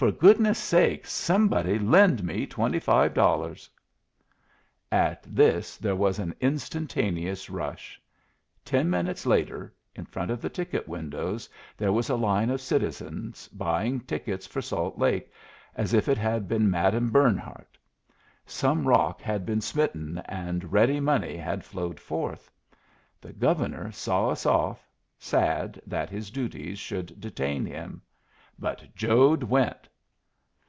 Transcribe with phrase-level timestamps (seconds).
[0.00, 3.68] For goodness' sake, somebody lend me twenty five dollars!"
[4.92, 8.00] At this there was an instantaneous rush.
[8.64, 13.48] Ten minutes later, in front of the ticket windows there was a line of citizens
[13.48, 15.32] buying tickets for Salt Lake
[15.74, 17.76] as if it had been Madame Bernhardt.
[18.46, 22.52] Some rock had been smitten, and ready money had flowed forth.
[23.20, 24.88] The Governor saw us off,
[25.18, 28.00] sad that his duties should detain him.
[28.60, 29.88] But Jode went!